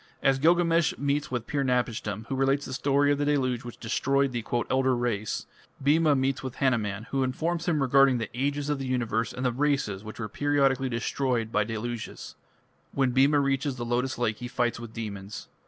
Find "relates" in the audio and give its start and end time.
2.35-2.65